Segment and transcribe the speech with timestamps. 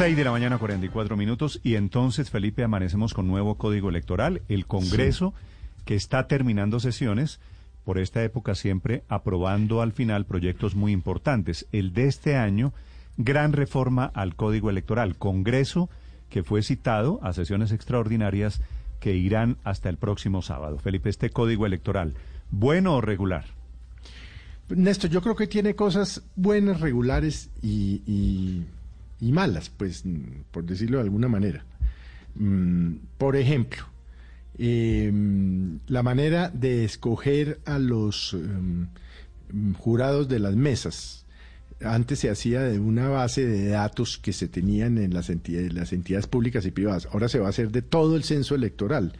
[0.00, 1.60] 6 de la mañana, 44 minutos.
[1.62, 4.40] Y entonces, Felipe, amanecemos con nuevo código electoral.
[4.48, 5.34] El Congreso,
[5.84, 7.38] que está terminando sesiones,
[7.84, 11.66] por esta época siempre aprobando al final proyectos muy importantes.
[11.70, 12.72] El de este año,
[13.18, 15.16] gran reforma al código electoral.
[15.16, 15.90] Congreso
[16.30, 18.62] que fue citado a sesiones extraordinarias
[19.00, 20.78] que irán hasta el próximo sábado.
[20.78, 22.14] Felipe, este código electoral,
[22.50, 23.44] ¿bueno o regular?
[24.70, 28.62] Néstor, yo creo que tiene cosas buenas, regulares y,
[29.20, 30.04] malas, pues,
[30.50, 31.64] por decirlo de alguna manera.
[32.34, 33.84] Mm, por ejemplo,
[34.58, 38.88] em, la manera de escoger a los em,
[39.78, 41.26] jurados de las mesas.
[41.82, 45.92] Antes se hacía de una base de datos que se tenían en las entidades, las
[45.92, 47.08] entidades públicas y privadas.
[47.12, 49.14] Ahora se va a hacer de todo el censo electoral.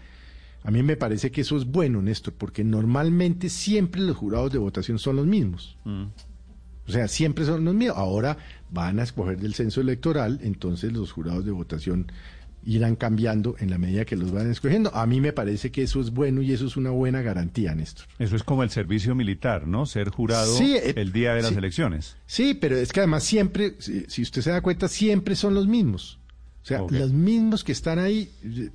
[0.62, 4.58] A mí me parece que eso es bueno, Néstor, porque normalmente siempre los jurados de
[4.58, 5.76] votación son los mismos.
[5.84, 6.04] Mm.
[6.90, 7.96] O sea, siempre son los mismos.
[7.96, 8.36] Ahora
[8.70, 12.10] van a escoger del censo electoral, entonces los jurados de votación
[12.64, 14.94] irán cambiando en la medida que los van escogiendo.
[14.94, 18.06] A mí me parece que eso es bueno y eso es una buena garantía, Néstor.
[18.18, 19.86] Eso es como el servicio militar, ¿no?
[19.86, 22.16] Ser jurado eh, el día de las elecciones.
[22.26, 26.18] Sí, pero es que además siempre, si usted se da cuenta, siempre son los mismos.
[26.62, 28.30] O sea, los mismos que están ahí,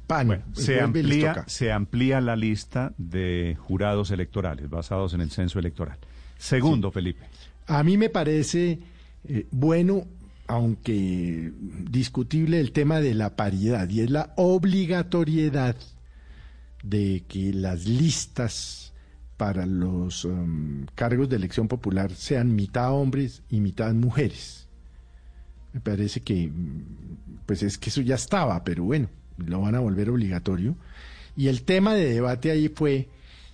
[0.07, 0.43] pan.
[0.53, 5.99] se, amplía, se amplía la lista de jurados electorales basados en el censo electoral.
[6.37, 7.25] Segundo, Felipe.
[7.67, 8.79] A mí me parece
[9.27, 10.05] eh, bueno,
[10.47, 11.51] aunque
[11.89, 15.75] discutible, el tema de la paridad y es la obligatoriedad
[16.83, 18.93] de que las listas
[19.37, 24.67] para los um, cargos de elección popular sean mitad hombres y mitad mujeres.
[25.73, 26.51] Me parece que,
[27.45, 30.75] pues es que eso ya estaba, pero bueno, lo van a volver obligatorio.
[31.35, 33.09] Y el tema de debate ahí fue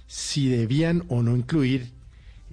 [0.05, 1.93] si debían o no incluir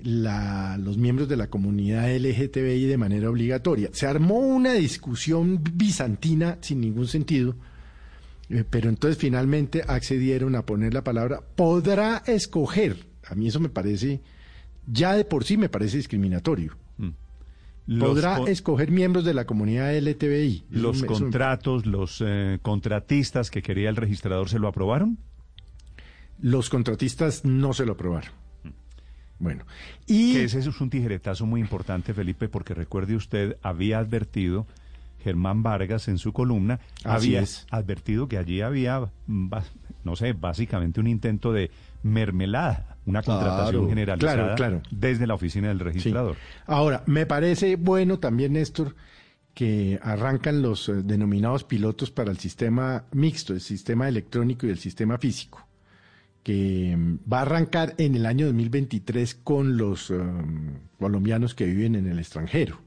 [0.03, 3.91] la, los miembros de la comunidad LGTBI de manera obligatoria.
[3.93, 7.57] Se armó una discusión bizantina sin ningún sentido,
[8.49, 13.07] eh, pero entonces finalmente accedieron a poner la palabra podrá escoger.
[13.27, 14.23] A mí eso me parece,
[14.87, 16.77] ya de por sí me parece discriminatorio
[17.99, 20.65] podrá escoger miembros de la comunidad LTBI.
[20.71, 25.19] ¿Los contratos, los eh, contratistas que quería el registrador se lo aprobaron?
[26.41, 28.31] Los contratistas no se lo aprobaron.
[29.39, 29.65] Bueno,
[30.07, 30.35] y...
[30.35, 34.67] Que ese es un tijeretazo muy importante, Felipe, porque recuerde usted, había advertido
[35.23, 41.53] Germán Vargas en su columna, había advertido que allí había, no sé, básicamente un intento
[41.53, 41.71] de
[42.03, 46.37] mermelada, una contratación generalizada desde la oficina del registrador.
[46.67, 48.95] Ahora, me parece bueno también, Néstor,
[49.55, 54.79] que arrancan los eh, denominados pilotos para el sistema mixto, el sistema electrónico y el
[54.79, 55.67] sistema físico,
[56.49, 61.95] que mm, va a arrancar en el año 2023 con los um, colombianos que viven
[61.95, 62.81] en el extranjero.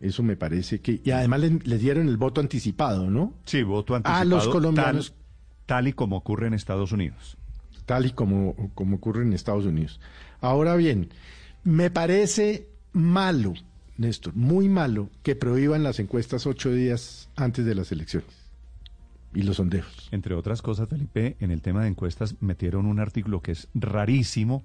[0.00, 1.00] Eso me parece que...
[1.04, 3.32] Y además les, dieron el voto anticipado, ¿no?
[3.44, 4.20] Sí, voto anticipado.
[4.20, 5.14] A los colombianos.
[5.66, 7.38] tal y como ocurre en Estados Unidos
[7.86, 10.00] tal y como, como ocurre en Estados Unidos.
[10.40, 11.10] Ahora bien,
[11.64, 13.52] me parece malo,
[13.98, 18.43] Néstor, muy malo que prohíban las encuestas ocho días antes de las elecciones
[19.34, 20.08] y los sondeos.
[20.10, 24.64] Entre otras cosas, Felipe, en el tema de encuestas metieron un artículo que es rarísimo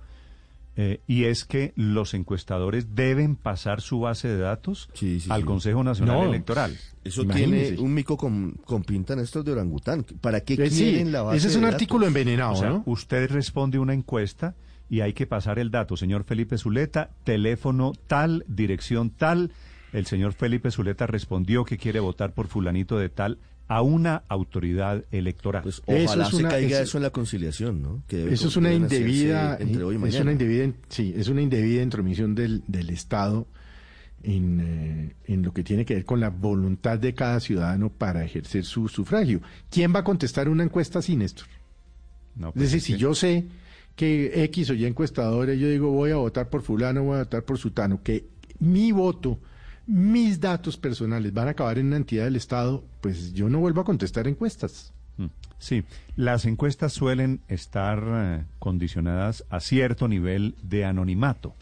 [0.75, 4.89] eh, y es que los encuestadores deben pasar su base de datos
[5.27, 6.77] al Consejo Nacional Electoral.
[7.03, 10.05] Eso tiene un mico con, con pinta en estos de orangután.
[10.21, 12.83] ¿Para qué eh, quieren la base Ese es un artículo envenenado, ¿no?
[12.85, 14.55] Usted responde una encuesta
[14.89, 15.97] y hay que pasar el dato.
[15.97, 19.51] Señor Felipe Zuleta, teléfono tal, dirección tal.
[19.91, 25.05] El señor Felipe Zuleta respondió que quiere votar por fulanito de tal a una autoridad
[25.11, 25.61] electoral.
[25.61, 28.03] Pues ojalá eso se caiga eso en la conciliación, ¿no?
[28.09, 32.33] eso es una indebida, entre hoy y es una indebida, sí, es una indebida intromisión
[32.33, 33.45] del, del Estado
[34.23, 38.25] en, eh, en, lo que tiene que ver con la voluntad de cada ciudadano para
[38.25, 39.39] ejercer su sufragio.
[39.69, 41.47] ¿Quién va a contestar una encuesta así, Néstor?
[42.35, 43.45] No, pues es decir, si yo sé
[43.95, 47.43] que X o Y encuestadores, yo digo voy a votar por fulano, voy a votar
[47.43, 48.25] por sutano, que
[48.57, 49.37] mi voto
[49.89, 53.81] mis datos personales van a acabar en una entidad del Estado, pues yo no vuelvo
[53.81, 54.93] a contestar encuestas.
[55.17, 55.25] Mm,
[55.57, 55.83] sí,
[56.15, 61.55] las encuestas suelen estar eh, condicionadas a cierto nivel de anonimato.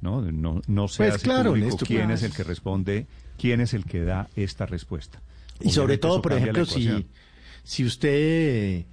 [0.00, 1.52] No, no, no sé pues claro,
[1.86, 5.20] quién es el que responde, quién es el que da esta respuesta.
[5.60, 7.06] Y sobre todo, por ejemplo, si,
[7.62, 8.86] si usted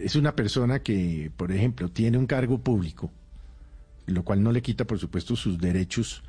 [0.00, 3.10] es una persona que, por ejemplo, tiene un cargo público,
[4.06, 6.22] lo cual no le quita, por supuesto, sus derechos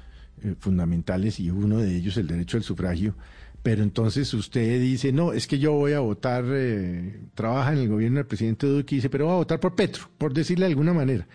[0.44, 3.16] eh, fundamentales y uno de ellos el derecho al sufragio.
[3.64, 7.90] Pero entonces usted dice, no, es que yo voy a votar, eh, trabaja en el
[7.90, 10.72] gobierno del presidente Duque y dice, pero voy a votar por Petro, por decirle de
[10.72, 11.28] alguna manera.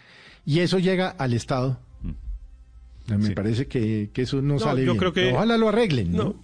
[0.47, 1.81] Y eso llega al Estado.
[2.03, 3.15] Mm.
[3.17, 4.99] Me parece que, eso no, sale yo bien.
[4.99, 6.13] Creo que, Ojalá lo arreglen.
[6.13, 6.37] ¿no?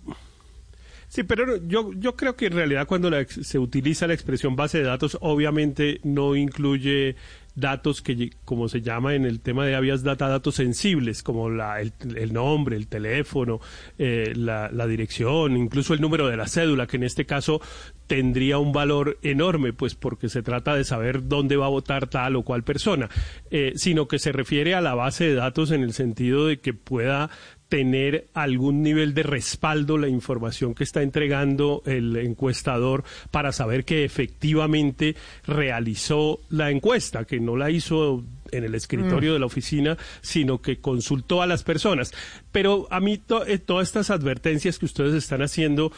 [1.08, 4.84] Sí, pero yo, yo creo que en realidad cuando se utiliza la expresión base de
[4.84, 7.14] datos, obviamente no incluye
[7.56, 11.80] datos que, como se llama en el tema de habeas data, datos sensibles, como la,
[11.80, 13.60] el, nombre, el teléfono,
[13.98, 17.60] eh, la, la, dirección, incluso el número de la cédula, que en este caso
[18.06, 22.36] tendría un valor enorme, pues porque se trata de saber dónde va a votar tal
[22.36, 23.08] o cual persona,
[23.50, 26.74] eh, sino que se refiere a la base de datos en el sentido de que
[26.74, 27.30] pueda
[27.68, 34.04] tener algún nivel de respaldo la información que está entregando el encuestador para saber que
[34.04, 35.16] efectivamente
[35.46, 39.34] realizó la encuesta, que no la hizo en el escritorio mm.
[39.34, 42.12] de la oficina, sino que consultó a las personas.
[42.52, 45.92] Pero a mí eh, todas estas advertencias que ustedes están haciendo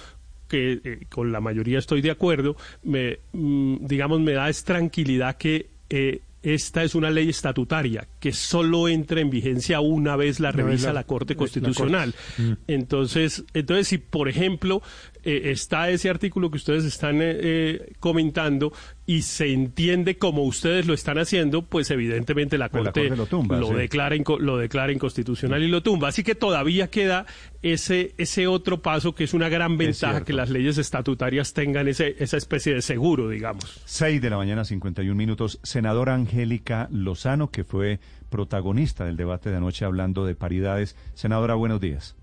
[0.49, 5.37] que eh, con la mayoría estoy de acuerdo, me, mm, digamos, me da es tranquilidad
[5.37, 10.53] que eh, esta es una ley estatutaria que solo entra en vigencia una vez la
[10.53, 12.15] revisa la, Corte Constitucional.
[12.37, 12.53] Mm.
[12.67, 14.83] Entonces, entonces si por ejemplo
[15.25, 18.73] eh, está ese artículo que ustedes están eh, eh, comentando
[19.07, 24.17] y se entiende como ustedes lo están haciendo, pues evidentemente la pues Corte, lo, declara
[24.39, 26.09] lo declara inconstitucional y lo tumba.
[26.09, 27.25] Así que todavía queda
[27.63, 32.17] ese, ese otro paso que es una gran ventaja que las leyes estatutarias tengan ese,
[32.19, 33.81] esa especie de seguro, digamos.
[33.85, 35.59] Seis de la mañana, 51 minutos.
[35.63, 40.97] Senadora Angélica Lozano, que fue protagonista del debate de anoche hablando de paridades.
[41.15, 42.15] Senadora, buenos días.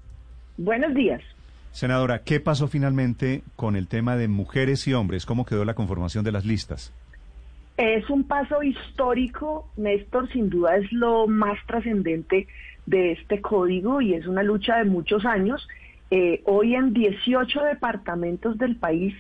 [0.58, 1.22] Buenos días.
[1.76, 5.26] Senadora, ¿qué pasó finalmente con el tema de mujeres y hombres?
[5.26, 6.94] ¿Cómo quedó la conformación de las listas?
[7.76, 12.48] Es un paso histórico, Néstor, sin duda es lo más trascendente
[12.86, 15.68] de este código y es una lucha de muchos años.
[16.12, 19.14] Eh, hoy en 18 departamentos del país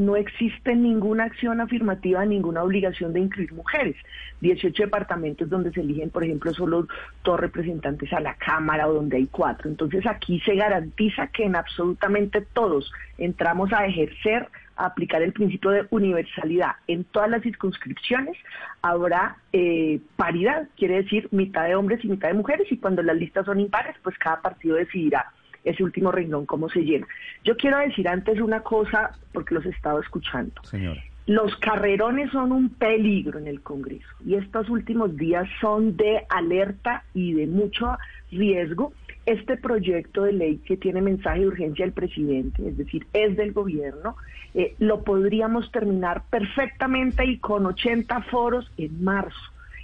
[0.00, 3.96] no existe ninguna acción afirmativa, ninguna obligación de incluir mujeres.
[4.40, 6.88] 18 departamentos donde se eligen, por ejemplo, solo
[7.22, 9.68] dos representantes a la Cámara o donde hay cuatro.
[9.68, 15.70] Entonces aquí se garantiza que en absolutamente todos entramos a ejercer, a aplicar el principio
[15.70, 16.76] de universalidad.
[16.86, 18.38] En todas las circunscripciones
[18.80, 23.16] habrá eh, paridad, quiere decir mitad de hombres y mitad de mujeres, y cuando las
[23.16, 25.30] listas son impares, pues cada partido decidirá
[25.64, 27.06] ese último renglón cómo se llena.
[27.44, 30.60] Yo quiero decir antes una cosa, porque los he estado escuchando.
[31.26, 37.04] Los carrerones son un peligro en el Congreso y estos últimos días son de alerta
[37.14, 37.96] y de mucho
[38.32, 38.92] riesgo.
[39.26, 43.52] Este proyecto de ley que tiene mensaje de urgencia del presidente, es decir, es del
[43.52, 44.16] gobierno,
[44.54, 49.38] eh, lo podríamos terminar perfectamente y con 80 foros en marzo.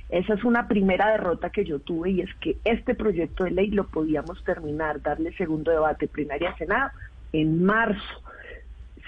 [0.09, 3.71] Esa es una primera derrota que yo tuve y es que este proyecto de ley
[3.71, 6.91] lo podíamos terminar, darle segundo debate plenaria Senado
[7.33, 8.23] en marzo.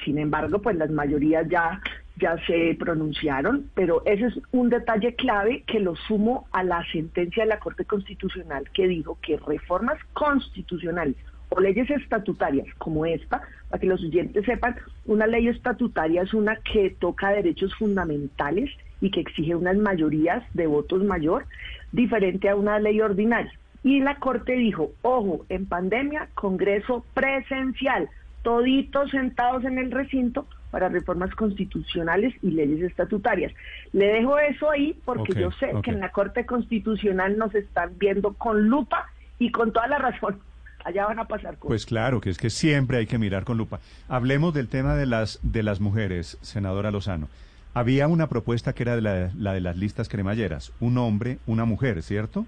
[0.04, 1.80] Sin embargo, pues las mayorías ya,
[2.16, 7.44] ya se pronunciaron, pero ese es un detalle clave que lo sumo a la sentencia
[7.44, 11.16] de la Corte Constitucional que dijo que reformas constitucionales
[11.50, 16.56] o leyes estatutarias como esta, para que los oyentes sepan, una ley estatutaria es una
[16.56, 21.46] que toca derechos fundamentales y que exige unas mayorías de votos mayor,
[21.92, 23.52] diferente a una ley ordinaria.
[23.82, 28.08] Y la Corte dijo, ojo, en pandemia, Congreso presencial,
[28.42, 33.52] toditos sentados en el recinto para reformas constitucionales y leyes estatutarias.
[33.92, 38.34] Le dejo eso ahí porque yo sé que en la Corte Constitucional nos están viendo
[38.34, 39.06] con lupa
[39.38, 40.38] y con toda la razón.
[40.84, 41.68] Allá van a pasar cosas.
[41.68, 43.80] Pues claro, que es que siempre hay que mirar con lupa.
[44.08, 47.28] Hablemos del tema de las de las mujeres, senadora Lozano.
[47.78, 51.64] Había una propuesta que era de la, la de las listas cremalleras, un hombre, una
[51.64, 52.44] mujer, ¿cierto?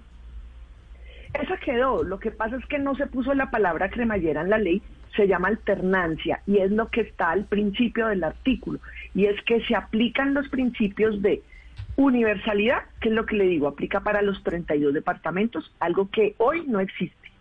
[1.33, 2.03] Esa quedó.
[2.03, 4.81] Lo que pasa es que no se puso la palabra cremallera en la ley,
[5.15, 8.81] se llama alternancia y es lo que está al principio del artículo.
[9.15, 11.41] Y es que se aplican los principios de
[11.95, 16.65] universalidad, que es lo que le digo, aplica para los 32 departamentos, algo que hoy
[16.67, 17.31] no existe.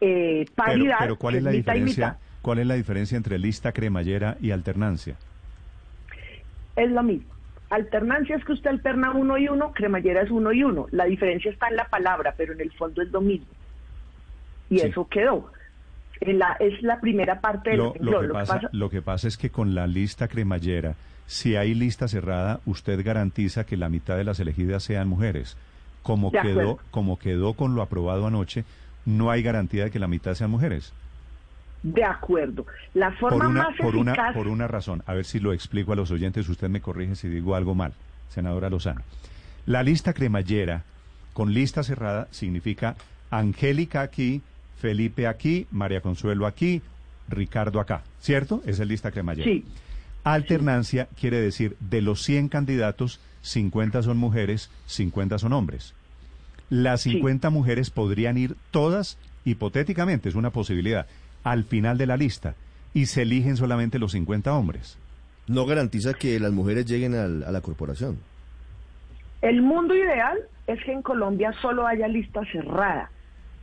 [0.00, 0.98] Eh, paridad.
[1.00, 2.18] Pero, ¿cuál es la diferencia?
[2.40, 5.16] ¿Cuál es la diferencia entre lista cremallera y alternancia?
[6.76, 7.30] Es lo mismo.
[7.70, 10.86] Alternancia es que usted alterna uno y uno, cremallera es uno y uno.
[10.90, 13.46] La diferencia está en la palabra, pero en el fondo es lo mismo.
[14.68, 15.52] Y eso quedó.
[16.20, 19.50] La, es la primera parte del lo, lo, que pasa, lo que pasa es que
[19.50, 20.96] con la lista cremallera,
[21.26, 25.56] si hay lista cerrada, usted garantiza que la mitad de las elegidas sean mujeres.
[26.02, 28.64] Como quedó, como quedó con lo aprobado anoche,
[29.06, 30.92] no hay garantía de que la mitad sean mujeres.
[31.82, 32.66] De acuerdo.
[32.94, 34.18] La forma más por eficaz...
[34.18, 37.16] Una, por una razón, a ver si lo explico a los oyentes, usted me corrige
[37.16, 37.92] si digo algo mal,
[38.28, 39.02] senadora Lozano.
[39.66, 40.84] La lista cremallera
[41.32, 42.96] con lista cerrada significa
[43.30, 44.42] Angélica aquí,
[44.78, 46.82] Felipe aquí, María Consuelo aquí,
[47.28, 48.62] Ricardo acá, ¿cierto?
[48.66, 49.50] Esa es lista cremallera.
[49.50, 49.64] Sí.
[50.24, 55.94] Alternancia quiere decir de los 100 candidatos, 50 son mujeres, 50 son hombres.
[56.68, 61.06] Las 50 mujeres podrían ir todas, hipotéticamente, es una posibilidad,
[61.44, 62.54] al final de la lista.
[62.92, 64.98] y se eligen solamente los 50 hombres.
[65.46, 68.18] No garantiza que las mujeres lleguen al- a la corporación.
[69.42, 73.10] El mundo ideal es que en Colombia solo haya lista cerrada.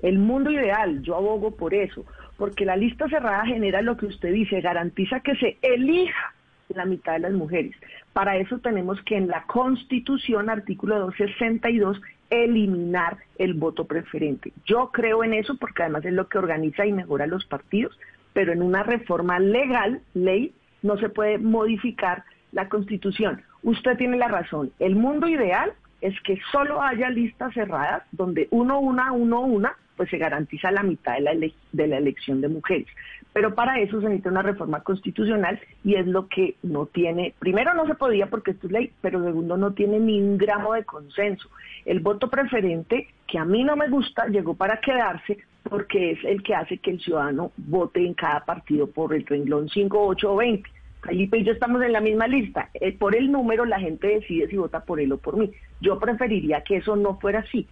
[0.02, 2.06] El mundo ideal, yo abogo por eso,
[2.38, 6.34] porque la lista cerrada genera lo que usted dice, garantiza que se elija
[6.70, 7.76] la mitad de las mujeres.
[8.14, 14.54] Para eso tenemos que en la Constitución, artículo 262, eliminar el voto preferente.
[14.66, 17.98] Yo creo en eso porque además es lo que organiza y mejora los partidos,
[18.34, 23.42] pero en una reforma legal, ley, no se puede modificar la Constitución.
[23.64, 24.72] Usted tiene la razón.
[24.80, 30.10] El mundo ideal es que solo haya listas cerradas donde uno, una, uno, una, pues
[30.10, 32.88] se garantiza la mitad de la, ele- de la elección de mujeres.
[33.34, 37.74] Pero para eso se necesita una reforma constitucional y es lo que no tiene, primero
[37.74, 40.84] no se podía porque esto es ley, pero segundo no tiene ni un gramo de
[40.86, 41.50] consenso.
[41.86, 46.42] El voto preferente, que a mí no me gusta, llegó para quedarse porque es el
[46.44, 50.36] que hace que el ciudadano vote en cada partido por el renglón 5, 8 o
[50.38, 50.70] 20.
[51.02, 52.70] Felipe y yo estamos en la misma lista.
[52.74, 55.52] Eh, por el número la gente decide si vota por él o por mí.
[55.82, 57.68] Yo preferiría que eso no fuera así,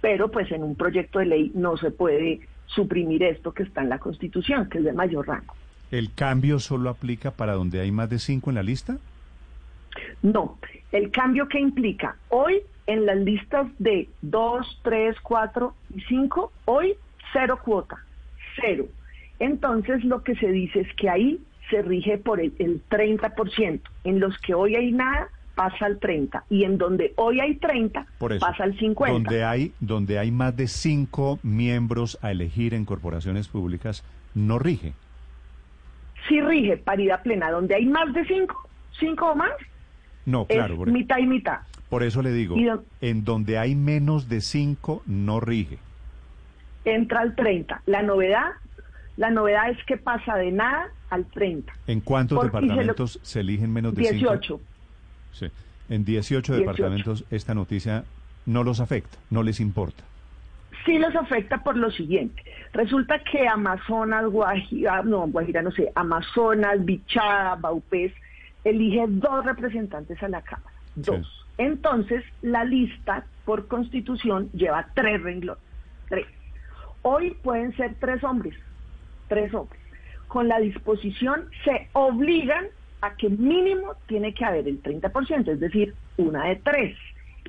[0.00, 3.88] pero pues en un proyecto de ley no se puede suprimir esto que está en
[3.88, 5.54] la Constitución, que es de mayor rango.
[5.90, 8.98] ¿El cambio solo aplica para donde hay más de cinco en la lista?
[10.22, 10.58] No,
[10.92, 16.94] el cambio que implica hoy en las listas de 2, 3, 4 y 5, hoy
[17.32, 17.98] cero cuota,
[18.60, 18.86] cero.
[19.38, 23.80] Entonces lo que se dice es que ahí se rige por el, el 30%.
[24.04, 26.44] En los que hoy hay nada, pasa al 30.
[26.50, 28.44] Y en donde hoy hay 30, Por eso.
[28.44, 29.12] pasa al 50.
[29.12, 34.92] Donde hay, donde hay más de cinco miembros a elegir en corporaciones públicas, no rige.
[36.28, 37.50] Sí rige paridad plena.
[37.50, 39.50] Donde hay más de 5, 5 o más,
[40.26, 40.74] No, claro.
[40.74, 41.60] es Por, mitad y mitad.
[41.88, 45.78] por eso le digo, don- en donde hay menos de cinco, no rige.
[46.84, 47.82] Entra al 30.
[47.86, 48.50] La novedad,
[49.16, 51.72] la novedad es que pasa de nada al 30.
[51.86, 54.30] ¿En cuántos Porque se lo- departamentos se, eligen menos de cinco?
[54.32, 54.60] 18.
[55.32, 55.46] Sí.
[55.88, 56.58] En 18 18.
[56.60, 58.04] departamentos esta noticia
[58.46, 60.02] no los afecta, no les importa.
[60.86, 62.42] sí los afecta por lo siguiente.
[62.72, 68.12] Resulta que Amazonas, Guajira, no, Guajira no sé, Amazonas, Bichada, Baupés,
[68.64, 70.70] elige dos representantes a la Cámara.
[70.94, 71.46] Dos.
[71.58, 75.62] Entonces, la lista por constitución lleva tres renglones.
[76.08, 76.26] Tres.
[77.02, 78.54] Hoy pueden ser tres hombres.
[79.28, 79.79] Tres hombres.
[80.30, 82.66] Con la disposición se obligan
[83.00, 86.96] a que mínimo tiene que haber el 30%, es decir, una de tres.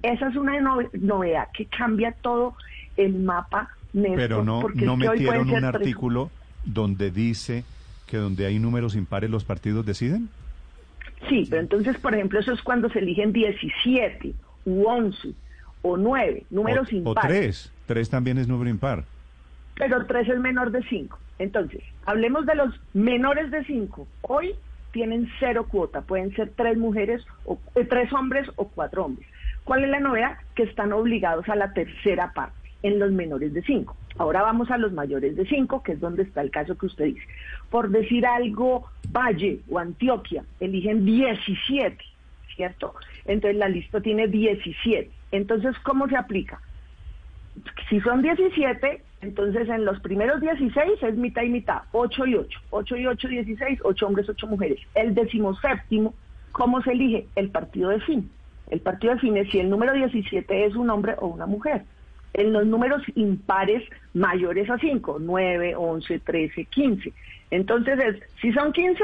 [0.02, 2.56] Esa es una nove- novedad que cambia todo
[2.98, 6.32] el mapa, Néstor, Pero no, no metieron un tres- artículo
[6.66, 7.64] donde dice
[8.08, 10.28] que donde hay números impares los partidos deciden.
[11.30, 14.34] Sí, pero entonces, por ejemplo, eso es cuando se eligen 17
[14.66, 15.34] u 11
[15.84, 17.30] o 9 números o, o impares.
[17.30, 17.72] tres.
[17.86, 19.04] Tres también es número impar.
[19.76, 21.20] pero 3 es menor de 5.
[21.42, 24.08] Entonces, hablemos de los menores de 5.
[24.22, 24.54] Hoy
[24.92, 29.28] tienen cero cuota, pueden ser tres mujeres, o eh, tres hombres o cuatro hombres.
[29.64, 30.38] ¿Cuál es la novedad?
[30.54, 33.98] Que están obligados a la tercera parte en los menores de 5.
[34.20, 37.06] Ahora vamos a los mayores de 5, que es donde está el caso que usted
[37.06, 37.26] dice.
[37.72, 41.98] Por decir algo, Valle o Antioquia eligen 17,
[42.56, 42.94] ¿cierto?
[43.26, 45.10] Entonces la lista tiene 17.
[45.32, 46.62] Entonces, ¿cómo se aplica?
[47.90, 52.60] si son 17, entonces en los primeros 16 es mitad y mitad, 8 y 8,
[52.72, 54.80] 8 y 8, 16, 8 hombres, 8 mujeres.
[54.96, 56.14] El decimoséptimo,
[56.52, 57.28] ¿cómo se elige?
[57.36, 58.30] El partido de fin.
[58.70, 61.84] El partido de fin es si el número 17 es un hombre o una mujer.
[62.34, 67.14] En los números impares mayores a 5, 9, 11, 13, 15.
[67.52, 69.04] Entonces es, si son 15,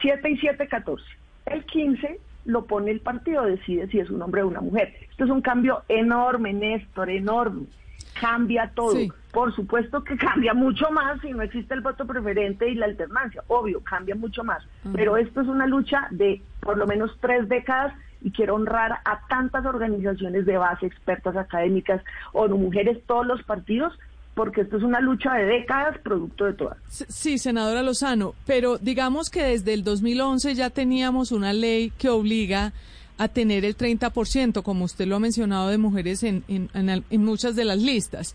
[0.00, 1.04] 7 y 7, 14.
[1.46, 4.92] El 15 lo pone el partido, decide si es un hombre o una mujer.
[5.08, 7.66] Esto es un cambio enorme, Néstor, enorme.
[8.20, 8.96] Cambia todo.
[8.96, 9.12] Sí.
[9.32, 13.42] Por supuesto que cambia mucho más si no existe el voto preferente y la alternancia.
[13.48, 14.62] Obvio, cambia mucho más.
[14.92, 19.26] Pero esto es una lucha de por lo menos tres décadas y quiero honrar a
[19.28, 22.02] tantas organizaciones de base, expertas académicas,
[22.32, 23.92] o no mujeres, todos los partidos,
[24.34, 26.78] porque esto es una lucha de décadas producto de todas.
[26.88, 32.72] Sí, senadora Lozano, pero digamos que desde el 2011 ya teníamos una ley que obliga
[33.18, 37.24] a tener el 30%, como usted lo ha mencionado, de mujeres en, en, en en
[37.24, 38.34] muchas de las listas.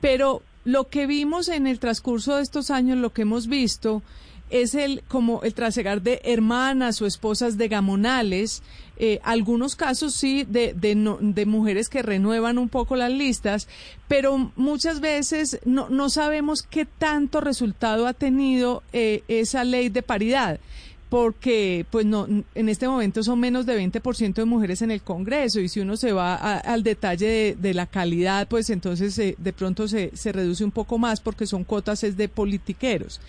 [0.00, 4.02] Pero lo que vimos en el transcurso de estos años, lo que hemos visto,
[4.50, 8.62] es el como el trasegar de hermanas o esposas de gamonales,
[8.96, 13.68] eh, algunos casos sí de, de, no- de mujeres que renuevan un poco las listas,
[14.08, 20.02] pero muchas veces no, no sabemos qué tanto resultado ha tenido eh, esa ley de
[20.02, 20.58] paridad
[21.10, 25.60] porque pues no en este momento son menos de 20% de mujeres en el Congreso
[25.60, 29.52] y si uno se va a- al detalle de, la calidad pues entonces eh, de
[29.52, 33.20] pronto se, se reduce un poco más porque son cuotas es de politiqueros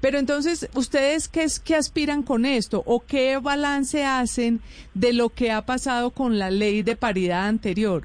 [0.00, 4.60] Pero entonces, ¿ustedes qué, es, qué aspiran con esto o qué balance hacen
[4.94, 8.04] de lo que ha pasado con la ley de paridad anterior?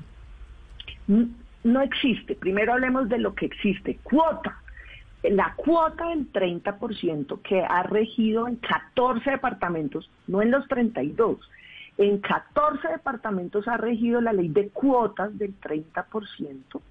[1.63, 2.35] No existe.
[2.35, 3.99] Primero hablemos de lo que existe.
[4.03, 4.61] Cuota.
[5.23, 11.37] La cuota del 30% que ha regido en 14 departamentos, no en los 32,
[11.97, 16.81] en 14 departamentos ha regido la ley de cuotas del 30%,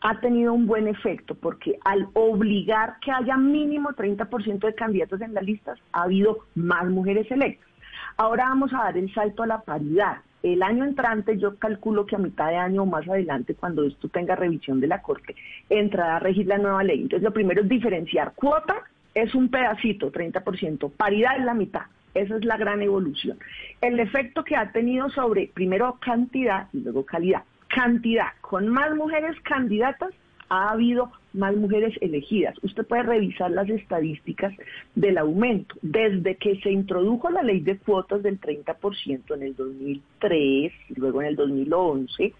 [0.00, 5.34] ha tenido un buen efecto porque al obligar que haya mínimo 30% de candidatos en
[5.34, 7.68] las listas, ha habido más mujeres electas.
[8.16, 10.18] Ahora vamos a dar el salto a la paridad.
[10.42, 14.08] El año entrante yo calculo que a mitad de año o más adelante, cuando esto
[14.08, 15.36] tenga revisión de la Corte,
[15.68, 17.02] entrará a regir la nueva ley.
[17.02, 18.32] Entonces lo primero es diferenciar.
[18.34, 18.76] Cuota
[19.14, 20.90] es un pedacito, 30%.
[20.92, 21.82] Paridad es la mitad.
[22.14, 23.38] Esa es la gran evolución.
[23.80, 29.40] El efecto que ha tenido sobre, primero, cantidad y luego calidad cantidad, con más mujeres
[29.42, 30.10] candidatas
[30.48, 32.54] ha habido más mujeres elegidas.
[32.62, 34.52] Usted puede revisar las estadísticas
[34.94, 35.74] del aumento.
[35.82, 41.22] Desde que se introdujo la ley de cuotas del 30% en el 2003 y luego
[41.22, 42.32] en el 2011,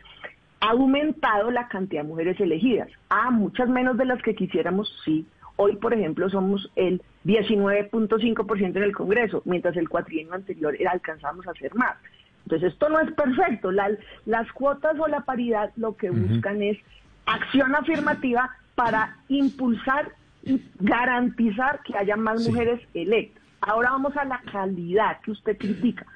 [0.60, 2.88] ha aumentado la cantidad de mujeres elegidas.
[3.08, 5.26] Ah, muchas menos de las que quisiéramos, sí.
[5.56, 11.50] Hoy, por ejemplo, somos el 19.5% en el Congreso, mientras el cuatrienio anterior alcanzamos a
[11.50, 11.96] hacer más.
[12.44, 13.70] Entonces, esto no es perfecto.
[13.70, 16.78] las cuotas o la paridad lo que buscan es
[17.26, 20.12] acción afirmativa para impulsar
[20.42, 23.42] y garantizar que haya más mujeres electas.
[23.60, 26.06] Ahora vamos a la calidad que usted critica.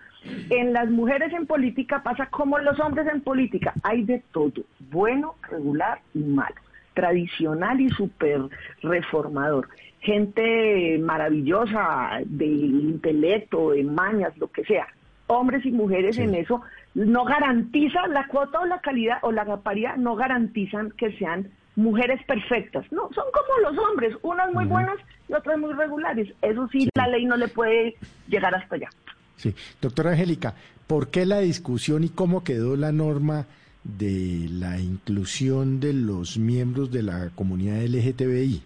[0.48, 3.74] En las mujeres en política pasa como los hombres en política.
[3.82, 6.54] Hay de todo, bueno, regular y malo,
[6.94, 8.40] tradicional y súper
[8.82, 9.68] reformador.
[10.00, 14.86] Gente maravillosa de intelecto, de mañas, lo que sea
[15.26, 16.62] hombres y mujeres en eso,
[16.94, 22.20] no garantiza la cuota o la calidad o la paridad, no garantizan que sean mujeres
[22.26, 22.90] perfectas.
[22.92, 24.96] No, son como los hombres, unas muy buenas
[25.28, 26.32] y otras muy regulares.
[26.42, 27.96] Eso sí, la ley no le puede
[28.28, 28.88] llegar hasta allá.
[29.36, 30.54] Sí, doctora Angélica,
[30.86, 33.46] ¿por qué la discusión y cómo quedó la norma
[33.82, 38.62] de la inclusión de los miembros de la comunidad LGTBI?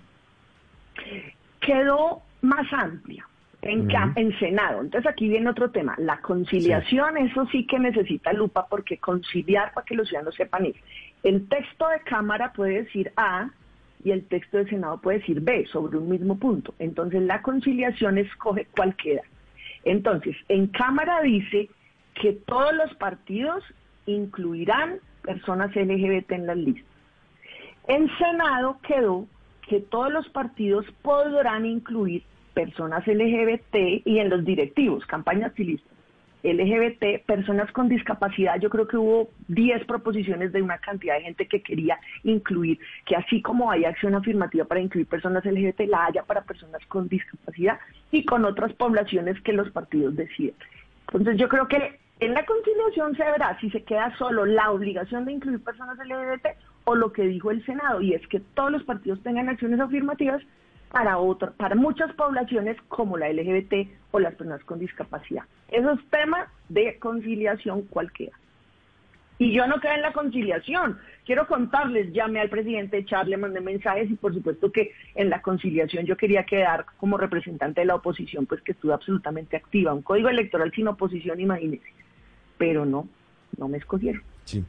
[1.60, 3.26] Quedó más amplia
[3.62, 4.80] en, Senado.
[4.80, 9.84] Entonces aquí viene otro tema, la conciliación, eso sí que necesita lupa porque conciliar para
[9.84, 10.76] que los ciudadanos sepan es,
[11.22, 13.50] el texto de Cámara puede decir A
[14.04, 16.74] y el texto de Senado puede decir B sobre un mismo punto.
[16.78, 19.22] Entonces la conciliación escoge cuál queda.
[19.84, 21.68] Entonces, en Cámara dice
[22.14, 23.64] que todos los partidos
[24.06, 26.84] incluirán personas LGBT en las listas.
[27.86, 29.26] En Senado quedó
[29.68, 32.22] que todos los partidos podrán incluir
[32.54, 35.97] personas LGBT y en los directivos, campañas filistas.
[36.42, 41.46] LGBT, personas con discapacidad, yo creo que hubo 10 proposiciones de una cantidad de gente
[41.48, 46.22] que quería incluir, que así como hay acción afirmativa para incluir personas LGBT, la haya
[46.22, 47.78] para personas con discapacidad
[48.12, 50.54] y con otras poblaciones que los partidos deciden.
[51.08, 55.24] Entonces yo creo que en la conciliación se verá si se queda solo la obligación
[55.24, 56.48] de incluir personas LGBT
[56.84, 60.42] o lo que dijo el Senado, y es que todos los partidos tengan acciones afirmativas
[60.90, 65.44] para otras, para muchas poblaciones como la LGBT o las personas con discapacidad.
[65.68, 68.36] Eso es tema de conciliación cualquiera.
[69.38, 70.98] Y yo no quedé en la conciliación.
[71.24, 75.42] Quiero contarles, llamé al presidente Charles, le mandé mensajes y por supuesto que en la
[75.42, 79.94] conciliación yo quería quedar como representante de la oposición, pues que estuve absolutamente activa.
[79.94, 81.86] Un código electoral sin oposición, imagínense.
[82.56, 83.08] Pero no,
[83.56, 84.22] no me escogieron.
[84.44, 84.64] Sí.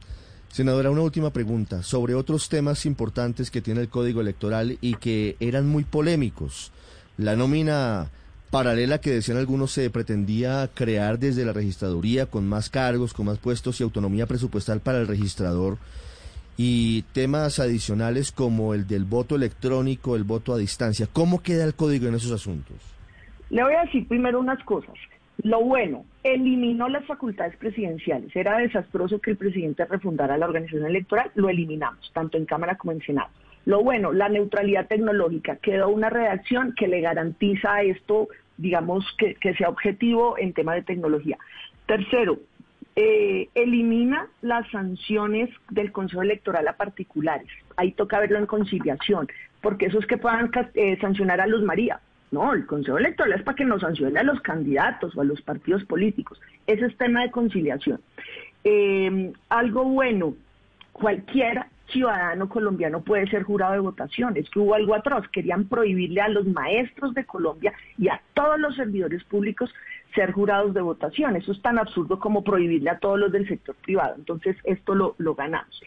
[0.50, 5.36] Senadora, una última pregunta sobre otros temas importantes que tiene el Código Electoral y que
[5.38, 6.72] eran muy polémicos.
[7.16, 8.10] La nómina
[8.50, 13.38] paralela que decían algunos se pretendía crear desde la registraduría con más cargos, con más
[13.38, 15.78] puestos y autonomía presupuestal para el registrador
[16.56, 21.06] y temas adicionales como el del voto electrónico, el voto a distancia.
[21.12, 22.76] ¿Cómo queda el código en esos asuntos?
[23.50, 24.94] Le voy a decir primero unas cosas.
[25.42, 28.34] Lo bueno, eliminó las facultades presidenciales.
[28.34, 32.92] Era desastroso que el presidente refundara la organización electoral, lo eliminamos, tanto en Cámara como
[32.92, 33.30] en Senado.
[33.64, 35.56] Lo bueno, la neutralidad tecnológica.
[35.56, 41.38] Quedó una redacción que le garantiza esto, digamos, que, sea objetivo en tema de tecnología.
[41.86, 42.38] Tercero,
[42.96, 47.48] eh, elimina las sanciones del Consejo Electoral a particulares.
[47.76, 49.28] Ahí toca verlo en conciliación,
[49.60, 52.00] porque eso es que puedan eh, sancionar a los María.
[52.30, 55.40] No, el Consejo Electoral es para que nos sancione a los candidatos o a los
[55.42, 56.40] partidos políticos.
[56.66, 58.00] Ese es tema de conciliación.
[58.62, 60.34] Eh, algo bueno,
[60.92, 64.36] cualquier ciudadano colombiano puede ser jurado de votación.
[64.36, 65.26] Es que hubo algo atroz.
[65.28, 69.72] Querían prohibirle a los maestros de Colombia y a todos los servidores públicos
[70.14, 71.36] ser jurados de votación.
[71.36, 74.14] Eso es tan absurdo como prohibirle a todos los del sector privado.
[74.16, 75.82] Entonces, esto lo, lo ganamos.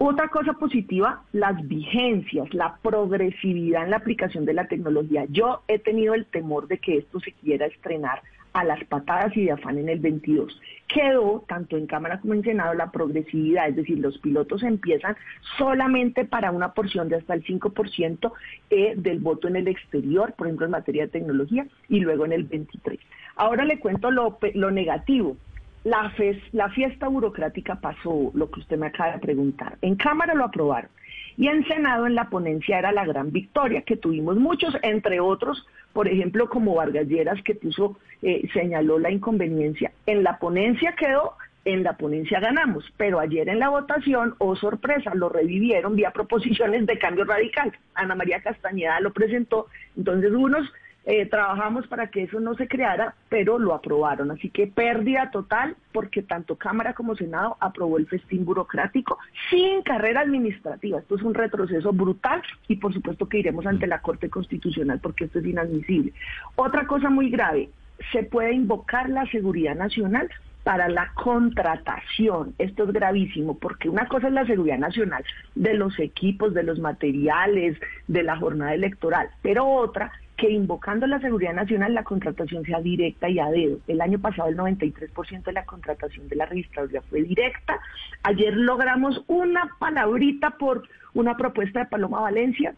[0.00, 5.24] Otra cosa positiva, las vigencias, la progresividad en la aplicación de la tecnología.
[5.28, 9.44] Yo he tenido el temor de que esto se quiera estrenar a las patadas y
[9.44, 10.60] de afán en el 22.
[10.86, 15.16] Quedó, tanto en Cámara como en Senado, la progresividad, es decir, los pilotos empiezan
[15.58, 18.32] solamente para una porción de hasta el 5%
[18.70, 22.32] eh, del voto en el exterior, por ejemplo, en materia de tecnología, y luego en
[22.32, 23.00] el 23.
[23.34, 25.36] Ahora le cuento lo, lo negativo.
[25.84, 26.12] La,
[26.52, 29.78] la fiesta burocrática pasó, lo que usted me acaba de preguntar.
[29.80, 30.90] En Cámara lo aprobaron.
[31.36, 35.66] Y en Senado, en la ponencia, era la gran victoria, que tuvimos muchos, entre otros,
[35.92, 39.92] por ejemplo, como Vargas Lleras, que puso, eh, señaló la inconveniencia.
[40.06, 45.14] En la ponencia quedó, en la ponencia ganamos, pero ayer en la votación, oh sorpresa,
[45.14, 47.72] lo revivieron vía proposiciones de cambio radical.
[47.94, 50.68] Ana María Castañeda lo presentó, entonces unos
[51.10, 54.30] eh, trabajamos para que eso no se creara, pero lo aprobaron.
[54.30, 59.18] Así que pérdida total porque tanto Cámara como Senado aprobó el festín burocrático
[59.48, 60.98] sin carrera administrativa.
[60.98, 65.24] Esto es un retroceso brutal y por supuesto que iremos ante la Corte Constitucional porque
[65.24, 66.12] esto es inadmisible.
[66.56, 67.70] Otra cosa muy grave,
[68.12, 70.28] se puede invocar la seguridad nacional
[70.62, 72.54] para la contratación.
[72.58, 76.78] Esto es gravísimo porque una cosa es la seguridad nacional de los equipos, de los
[76.80, 82.80] materiales, de la jornada electoral, pero otra que invocando la seguridad nacional la contratación sea
[82.80, 83.78] directa y a dedo.
[83.88, 87.80] El año pasado el 93% de la contratación de la registraduría fue directa.
[88.22, 92.72] Ayer logramos una palabrita por una propuesta de Paloma Valencia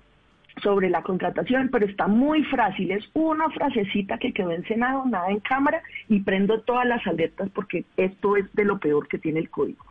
[0.63, 2.93] sobre la contratación, pero está muy frágil.
[2.93, 7.51] Es una frasecita que quedó en Senado, nada en Cámara, y prendo todas las alertas
[7.51, 9.85] porque esto es de lo peor que tiene el código.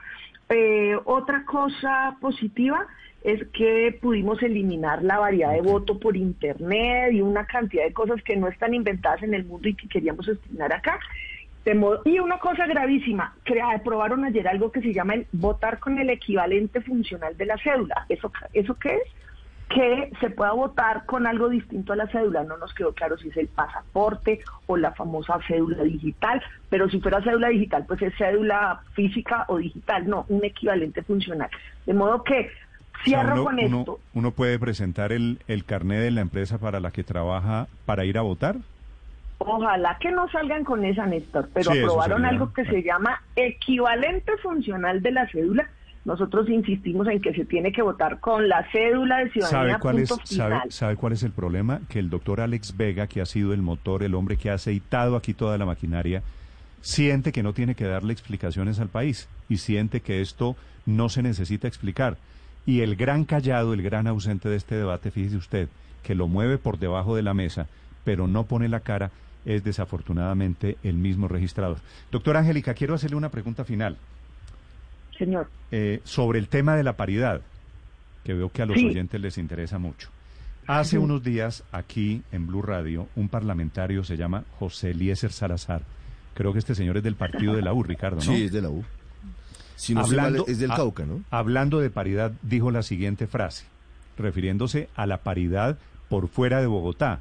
[0.49, 2.87] Eh, otra cosa positiva
[3.23, 8.21] es que pudimos eliminar la variedad de voto por internet y una cantidad de cosas
[8.23, 10.99] que no están inventadas en el mundo y que queríamos estrenar acá.
[12.05, 13.35] y una cosa gravísima,
[13.75, 18.05] aprobaron ayer algo que se llama el votar con el equivalente funcional de la cédula.
[18.09, 19.03] ¿Eso, eso qué es?
[19.69, 22.43] que se pueda votar con algo distinto a la cédula.
[22.43, 26.99] No nos quedó claro si es el pasaporte o la famosa cédula digital, pero si
[26.99, 31.49] fuera cédula digital, pues es cédula física o digital, no, un equivalente funcional.
[31.85, 32.49] De modo que
[33.03, 33.99] Cierro con esto.
[34.13, 38.17] Uno puede presentar el, el carnet de la empresa para la que trabaja para ir
[38.17, 38.57] a votar?
[39.39, 45.01] Ojalá que no salgan con esa, Néstor, pero aprobaron algo que se llama equivalente funcional
[45.01, 45.69] de la cédula.
[46.03, 49.77] Nosotros insistimos en que se tiene que votar con la cédula de ciudadanía.
[49.77, 51.79] ¿Sabe cuál, es, sabe, sabe, cuál es el problema?
[51.87, 55.15] Que el doctor Alex Vega, que ha sido el motor, el hombre que ha aceitado
[55.15, 56.21] aquí toda la maquinaria,
[56.81, 61.21] siente que no tiene que darle explicaciones al país y siente que esto no se
[61.21, 62.17] necesita explicar.
[62.69, 65.69] Y el gran callado, el gran ausente de este debate, fíjese usted,
[66.03, 67.65] que lo mueve por debajo de la mesa,
[68.03, 69.09] pero no pone la cara,
[69.43, 71.77] es desafortunadamente el mismo registrado.
[72.11, 73.97] Doctora Angélica, quiero hacerle una pregunta final.
[75.17, 75.49] Señor.
[75.71, 77.41] Eh, sobre el tema de la paridad,
[78.23, 80.11] que veo que a los oyentes les interesa mucho.
[80.67, 85.81] Hace unos días, aquí en Blue Radio, un parlamentario se llama José Eliezer Salazar.
[86.35, 88.21] Creo que este señor es del partido de la U, Ricardo, ¿no?
[88.21, 88.85] Sí, es de la U
[89.95, 91.21] hablando, es del Cauca, ¿no?
[91.29, 93.65] Hablando de paridad, dijo la siguiente frase,
[94.17, 95.77] refiriéndose a la paridad
[96.09, 97.19] por fuera de Bogotá,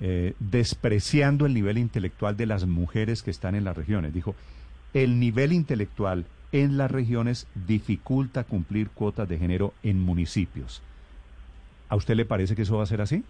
[0.00, 4.12] eh, despreciando el nivel intelectual de las mujeres que están en las regiones.
[4.12, 4.34] Dijo,
[4.94, 10.82] el nivel intelectual en las regiones dificulta cumplir cuotas de género en municipios.
[11.88, 13.24] ¿A usted le parece que eso va a ser así?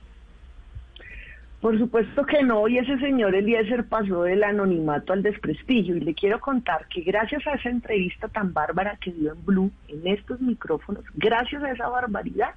[1.61, 5.97] Por supuesto que no, y ese señor Eliezer pasó del anonimato al desprestigio.
[5.97, 9.73] Y le quiero contar que gracias a esa entrevista tan bárbara que dio en Blue,
[9.89, 12.55] en estos micrófonos, gracias a esa barbaridad,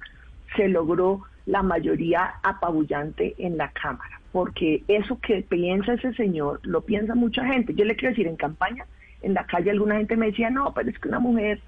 [0.56, 4.20] se logró la mayoría apabullante en la Cámara.
[4.30, 7.74] Porque eso que piensa ese señor, lo piensa mucha gente.
[7.74, 8.86] Yo le quiero decir, en campaña,
[9.20, 11.60] en la calle alguna gente me decía, no, pero es que una mujer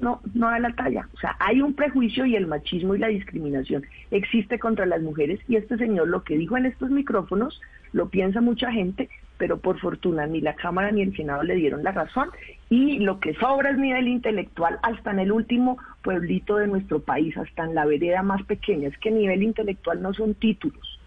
[0.00, 1.08] no, no da la talla.
[1.14, 5.40] O sea, hay un prejuicio y el machismo y la discriminación existe contra las mujeres
[5.48, 7.60] y este señor lo que dijo en estos micrófonos
[7.92, 11.82] lo piensa mucha gente, pero por fortuna ni la Cámara ni el Senado le dieron
[11.82, 12.30] la razón
[12.68, 17.36] y lo que sobra es nivel intelectual hasta en el último pueblito de nuestro país,
[17.36, 18.88] hasta en la vereda más pequeña.
[18.88, 21.00] Es que nivel intelectual no son títulos.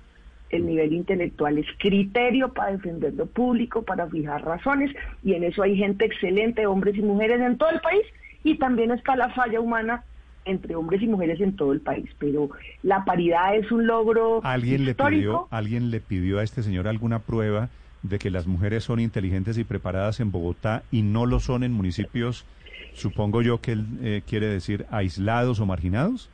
[0.50, 4.92] El nivel intelectual es criterio para defender lo público, para fijar razones,
[5.24, 8.04] y en eso hay gente excelente, hombres y mujeres en todo el país,
[8.44, 10.04] y también está la falla humana
[10.46, 12.50] entre hombres y mujeres en todo el país, pero
[12.82, 15.10] la paridad es un logro ¿Alguien histórico.
[15.10, 17.70] Le pidió, ¿Alguien le pidió a este señor alguna prueba
[18.04, 21.74] de que las mujeres son inteligentes y preparadas en Bogotá y no lo son en
[21.74, 22.46] municipios,
[22.94, 26.30] supongo yo que él eh, quiere decir, aislados o marginados?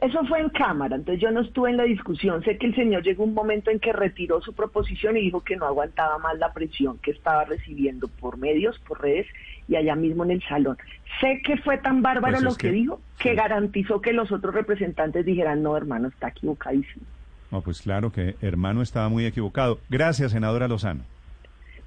[0.00, 2.42] Eso fue en cámara, entonces yo no estuve en la discusión.
[2.44, 5.56] Sé que el señor llegó un momento en que retiró su proposición y dijo que
[5.56, 9.26] no aguantaba más la presión que estaba recibiendo por medios, por redes
[9.68, 10.76] y allá mismo en el salón.
[11.20, 13.34] Sé que fue tan bárbaro Pues lo que, que- dijo que sí.
[13.36, 17.04] garantizó que los otros representantes dijeran, no, hermano, está equivocadísimo.
[17.50, 19.78] No, pues claro que hermano estaba muy equivocado.
[19.90, 21.02] Gracias, senadora Lozano.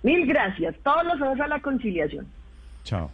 [0.03, 0.75] Mil gracias.
[0.83, 2.27] Todos los ojos a la conciliación.
[2.83, 3.09] Chao.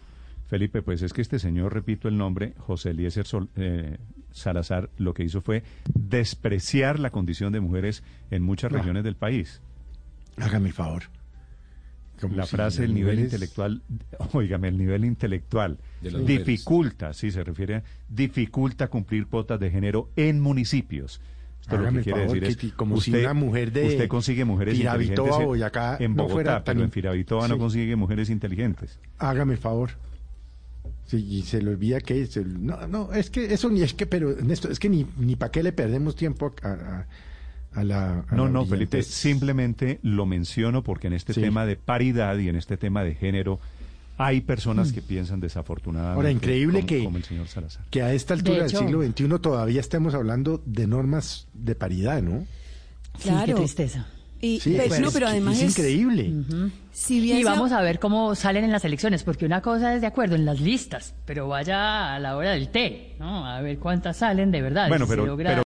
[0.50, 3.96] Felipe, pues es que este señor, repito el nombre, José Eliezer Sol- eh,
[4.32, 5.64] Salazar, lo que hizo fue
[5.94, 8.78] despreciar la condición de mujeres en muchas No.
[8.78, 9.62] regiones del país.
[10.38, 11.04] Hágame el favor.
[12.20, 13.82] Como La si frase, el nivel mujeres- intelectual,
[14.34, 16.28] óigame, el nivel intelectual mujeres.
[16.28, 21.20] dificulta, sí, se refiere a dificulta cumplir cuotas de género en municipios.
[21.62, 24.08] Esto lo que quiere favor, decir es, que como si usted, una mujer de usted
[24.08, 27.58] consigue mujeres Firavitoa inteligentes en- Boyacá en no Bogotá, fuera tan pero en Firavitoa no
[27.60, 29.00] consigue mujeres inteligentes.
[29.20, 29.92] Hágame el favor.
[31.12, 34.06] Sí, y se le olvida que se- no, no, es que eso ni es que,
[34.06, 37.08] pero Néstor, es que ni, ni para qué le perdemos tiempo a, a-
[37.74, 38.20] a la.
[38.30, 41.42] a No, la no, Felipe, simplemente lo menciono porque en este Sí.
[41.42, 43.60] tema de paridad y en este tema de género
[44.18, 46.16] hay personas que piensan desafortunadamente.
[46.16, 47.84] Ahora, increíble como, que- como el señor Salazar.
[47.90, 51.76] Que a esta altura De del hecho- siglo XXI todavía estemos hablando de normas de
[51.76, 52.42] paridad, ¿no?
[53.18, 53.56] Sí, qué Claro.
[53.56, 54.08] tristeza.
[54.44, 56.34] Y, Sí, pero, pues, no, pero además es es, increíble.
[56.92, 59.94] si bien Y sea- vamos a ver cómo salen en las elecciones, porque una cosa
[59.94, 63.46] es de acuerdo en las listas, pero vaya a la hora del té, ¿no?
[63.46, 64.88] A ver cuántas salen de verdad.
[64.90, 65.60] Bueno, si logra pero